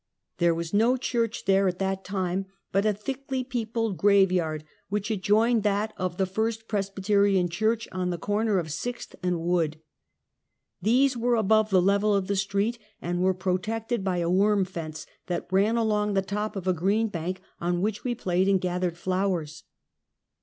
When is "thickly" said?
2.93-3.43